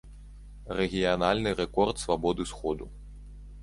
Рэгіянальны 0.79 1.53
рэкорд 1.61 2.03
свабоды 2.07 2.43
сходу. 2.55 2.85